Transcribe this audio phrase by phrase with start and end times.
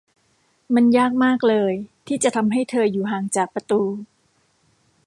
[0.75, 1.73] มันยากมากเลย
[2.07, 3.81] ที่จะทำให้เธออยู่ห่างจากประตู